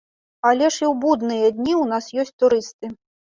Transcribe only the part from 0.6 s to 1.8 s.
ж і ў будныя дні